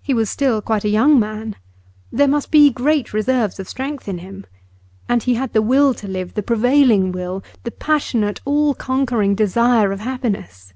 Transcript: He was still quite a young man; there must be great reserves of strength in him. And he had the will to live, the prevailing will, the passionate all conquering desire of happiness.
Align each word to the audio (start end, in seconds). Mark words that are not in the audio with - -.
He 0.00 0.14
was 0.14 0.30
still 0.30 0.62
quite 0.62 0.84
a 0.86 0.88
young 0.88 1.20
man; 1.20 1.54
there 2.10 2.26
must 2.26 2.50
be 2.50 2.70
great 2.70 3.12
reserves 3.12 3.60
of 3.60 3.68
strength 3.68 4.08
in 4.08 4.16
him. 4.16 4.46
And 5.06 5.22
he 5.22 5.34
had 5.34 5.52
the 5.52 5.60
will 5.60 5.92
to 6.00 6.08
live, 6.08 6.32
the 6.32 6.42
prevailing 6.42 7.12
will, 7.12 7.44
the 7.64 7.70
passionate 7.70 8.40
all 8.46 8.72
conquering 8.72 9.34
desire 9.34 9.92
of 9.92 10.00
happiness. 10.00 10.72